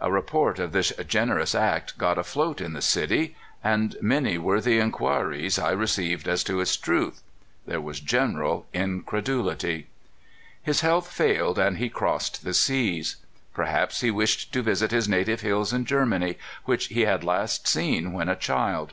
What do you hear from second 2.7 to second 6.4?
the city, and many 244 CALIFORNIA SKETCHES. were the inquiries I received